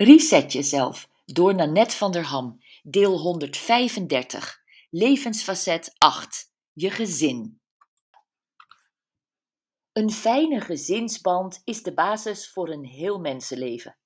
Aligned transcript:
Reset 0.00 0.52
jezelf 0.52 1.08
door 1.24 1.54
Nanette 1.54 1.96
van 1.96 2.12
der 2.12 2.24
Ham, 2.24 2.58
deel 2.82 3.18
135, 3.18 4.62
levensfacet 4.90 5.94
8, 5.98 6.52
je 6.72 6.90
gezin. 6.90 7.60
Een 9.92 10.10
fijne 10.10 10.60
gezinsband 10.60 11.60
is 11.64 11.82
de 11.82 11.94
basis 11.94 12.50
voor 12.50 12.68
een 12.68 12.84
heel 12.84 13.18
mensenleven. 13.18 13.98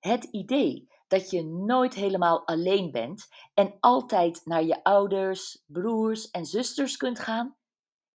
Het 0.00 0.24
idee 0.24 0.88
dat 1.08 1.30
je 1.30 1.44
nooit 1.44 1.94
helemaal 1.94 2.46
alleen 2.46 2.90
bent 2.90 3.28
en 3.54 3.76
altijd 3.80 4.40
naar 4.44 4.64
je 4.64 4.84
ouders, 4.84 5.62
broers 5.66 6.30
en 6.30 6.46
zusters 6.46 6.96
kunt 6.96 7.18
gaan, 7.18 7.56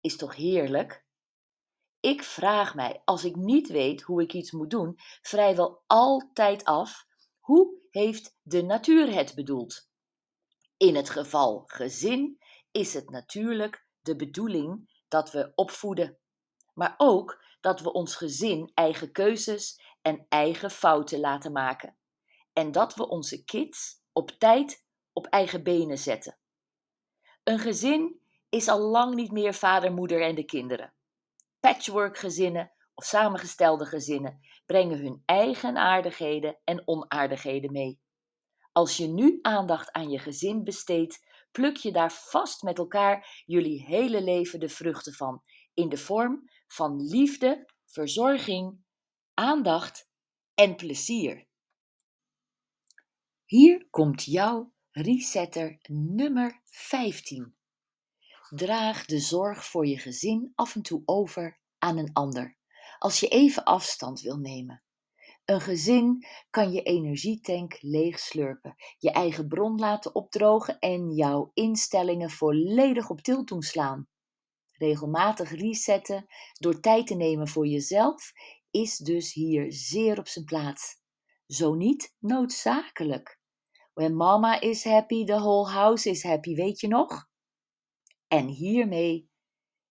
is 0.01 0.17
toch 0.17 0.35
heerlijk? 0.35 1.05
Ik 1.99 2.23
vraag 2.23 2.75
mij, 2.75 3.01
als 3.05 3.23
ik 3.23 3.35
niet 3.35 3.67
weet 3.67 4.01
hoe 4.01 4.21
ik 4.21 4.33
iets 4.33 4.51
moet 4.51 4.69
doen, 4.69 4.95
vrijwel 5.21 5.83
altijd 5.87 6.63
af 6.63 7.11
hoe 7.43 7.73
heeft 7.89 8.37
de 8.41 8.61
natuur 8.61 9.13
het 9.13 9.35
bedoeld? 9.35 9.89
In 10.77 10.95
het 10.95 11.09
geval 11.09 11.63
gezin 11.65 12.37
is 12.71 12.93
het 12.93 13.09
natuurlijk 13.09 13.85
de 14.01 14.15
bedoeling 14.15 15.01
dat 15.07 15.31
we 15.31 15.51
opvoeden, 15.55 16.17
maar 16.73 16.93
ook 16.97 17.43
dat 17.61 17.79
we 17.79 17.93
ons 17.93 18.15
gezin 18.15 18.71
eigen 18.73 19.11
keuzes 19.11 19.81
en 20.01 20.25
eigen 20.29 20.71
fouten 20.71 21.19
laten 21.19 21.51
maken. 21.51 21.97
En 22.53 22.71
dat 22.71 22.95
we 22.95 23.07
onze 23.07 23.43
kids 23.43 24.01
op 24.11 24.29
tijd 24.29 24.85
op 25.13 25.25
eigen 25.25 25.63
benen 25.63 25.97
zetten. 25.97 26.37
Een 27.43 27.59
gezin 27.59 28.21
is 28.49 28.67
al 28.67 28.79
lang 28.79 29.15
niet 29.15 29.31
meer 29.31 29.53
vader, 29.53 29.93
moeder 29.93 30.21
en 30.21 30.35
de 30.35 30.45
kinderen. 30.45 30.93
Patchwork-gezinnen 31.59 32.71
of 32.93 33.05
samengestelde 33.05 33.85
gezinnen 33.85 34.39
brengen 34.65 34.97
hun 34.97 35.23
eigen 35.25 35.77
aardigheden 35.77 36.59
en 36.63 36.87
onaardigheden 36.87 37.71
mee. 37.71 38.01
Als 38.71 38.97
je 38.97 39.07
nu 39.07 39.39
aandacht 39.41 39.91
aan 39.91 40.09
je 40.09 40.19
gezin 40.19 40.63
besteedt, 40.63 41.25
pluk 41.51 41.77
je 41.77 41.91
daar 41.91 42.11
vast 42.11 42.61
met 42.61 42.77
elkaar 42.77 43.43
jullie 43.45 43.85
hele 43.85 44.23
leven 44.23 44.59
de 44.59 44.69
vruchten 44.69 45.13
van, 45.13 45.43
in 45.73 45.89
de 45.89 45.97
vorm 45.97 46.49
van 46.67 47.01
liefde, 47.01 47.69
verzorging, 47.85 48.83
aandacht 49.33 50.09
en 50.53 50.75
plezier. 50.75 51.47
Hier 53.45 53.87
komt 53.89 54.23
jouw 54.23 54.73
resetter 54.91 55.79
nummer 55.89 56.61
15. 56.63 57.55
Draag 58.49 59.05
de 59.05 59.19
zorg 59.19 59.65
voor 59.65 59.87
je 59.87 59.97
gezin 59.97 60.51
af 60.55 60.75
en 60.75 60.81
toe 60.81 61.01
over 61.05 61.59
aan 61.77 61.97
een 61.97 62.13
ander 62.13 62.57
als 63.03 63.19
je 63.19 63.27
even 63.27 63.63
afstand 63.63 64.21
wil 64.21 64.37
nemen. 64.37 64.83
Een 65.45 65.61
gezin 65.61 66.25
kan 66.49 66.71
je 66.71 66.81
energietank 66.81 67.77
leeg 67.81 68.19
slurpen, 68.19 68.75
je 68.97 69.11
eigen 69.11 69.47
bron 69.47 69.79
laten 69.79 70.15
opdrogen 70.15 70.79
en 70.79 71.11
jouw 71.11 71.51
instellingen 71.53 72.29
volledig 72.29 73.09
op 73.09 73.21
tilt 73.21 73.47
doen 73.47 73.61
slaan. 73.61 74.07
Regelmatig 74.71 75.51
resetten 75.51 76.25
door 76.53 76.79
tijd 76.79 77.07
te 77.07 77.15
nemen 77.15 77.47
voor 77.47 77.67
jezelf 77.67 78.31
is 78.71 78.97
dus 78.97 79.33
hier 79.33 79.73
zeer 79.73 80.19
op 80.19 80.27
zijn 80.27 80.45
plaats. 80.45 80.95
Zo 81.47 81.73
niet 81.73 82.15
noodzakelijk. 82.19 83.39
When 83.93 84.15
mama 84.15 84.61
is 84.61 84.83
happy, 84.83 85.25
the 85.25 85.39
whole 85.39 85.69
house 85.69 86.09
is 86.09 86.23
happy, 86.23 86.55
weet 86.55 86.79
je 86.79 86.87
nog? 86.87 87.27
En 88.27 88.47
hiermee 88.47 89.29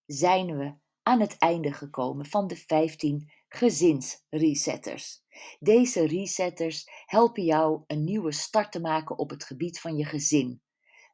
zijn 0.05 0.57
we 0.57 0.81
aan 1.03 1.19
het 1.19 1.37
einde 1.37 1.73
gekomen 1.73 2.25
van 2.25 2.47
de 2.47 2.55
15 2.55 3.31
gezinsresetters. 3.47 5.21
Deze 5.59 6.07
resetters 6.07 6.89
helpen 7.05 7.43
jou 7.43 7.83
een 7.87 8.03
nieuwe 8.03 8.31
start 8.31 8.71
te 8.71 8.81
maken 8.81 9.17
op 9.17 9.29
het 9.29 9.43
gebied 9.43 9.79
van 9.79 9.95
je 9.95 10.05
gezin. 10.05 10.61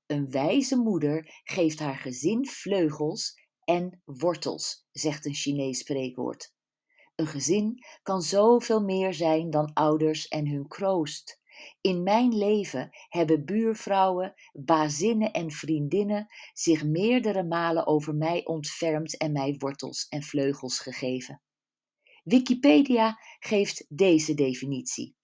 Een 0.05 0.31
wijze 0.31 0.77
moeder 0.77 1.41
geeft 1.43 1.79
haar 1.79 1.95
gezin 1.95 2.45
vleugels 2.45 3.47
en 3.63 4.01
wortels, 4.05 4.85
zegt 4.91 5.25
een 5.25 5.33
Chinees 5.33 5.79
spreekwoord. 5.79 6.53
Een 7.15 7.27
gezin 7.27 7.85
kan 8.03 8.21
zoveel 8.21 8.83
meer 8.83 9.13
zijn 9.13 9.49
dan 9.49 9.73
ouders 9.73 10.27
en 10.27 10.47
hun 10.47 10.67
kroost. 10.67 11.38
In 11.81 12.03
mijn 12.03 12.37
leven 12.37 12.89
hebben 13.09 13.45
buurvrouwen, 13.45 14.33
bazinnen 14.51 15.31
en 15.31 15.51
vriendinnen 15.51 16.27
zich 16.53 16.83
meerdere 16.83 17.43
malen 17.43 17.87
over 17.87 18.15
mij 18.15 18.45
ontfermd 18.45 19.17
en 19.17 19.31
mij 19.31 19.55
wortels 19.57 20.07
en 20.07 20.23
vleugels 20.23 20.79
gegeven. 20.79 21.41
Wikipedia 22.23 23.19
geeft 23.39 23.85
deze 23.89 24.33
definitie. 24.33 25.15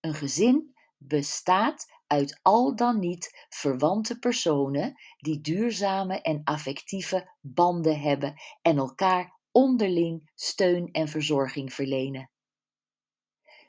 Een 0.00 0.14
gezin 0.14 0.74
bestaat 0.96 1.86
uit 2.06 2.40
al 2.42 2.76
dan 2.76 2.98
niet 2.98 3.46
verwante 3.48 4.18
personen 4.18 4.94
die 5.16 5.40
duurzame 5.40 6.20
en 6.20 6.40
affectieve 6.44 7.36
banden 7.40 8.00
hebben 8.00 8.34
en 8.62 8.76
elkaar 8.76 9.38
onderling 9.50 10.30
steun 10.34 10.88
en 10.92 11.08
verzorging 11.08 11.72
verlenen. 11.72 12.30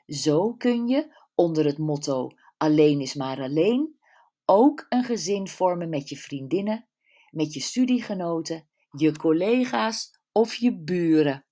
Zo 0.06 0.54
kun 0.54 0.88
je 0.88 1.19
onder 1.40 1.64
het 1.64 1.78
motto 1.78 2.30
Alleen 2.56 3.00
is 3.00 3.14
maar 3.14 3.40
alleen 3.40 3.98
ook 4.44 4.86
een 4.88 5.04
gezin 5.04 5.48
vormen 5.48 5.88
met 5.88 6.08
je 6.08 6.16
vriendinnen, 6.16 6.88
met 7.30 7.52
je 7.52 7.60
studiegenoten, 7.60 8.68
je 8.90 9.16
collega's 9.16 10.20
of 10.32 10.54
je 10.54 10.78
buren. 10.78 11.46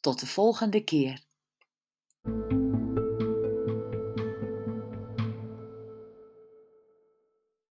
Tot 0.00 0.20
de 0.20 0.26
volgende 0.26 0.84
keer. 0.84 1.23